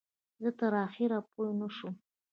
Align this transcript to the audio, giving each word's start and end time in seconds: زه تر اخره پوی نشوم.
زه 0.41 0.49
تر 0.59 0.73
اخره 0.87 1.17
پوی 1.31 1.49
نشوم. 1.59 1.95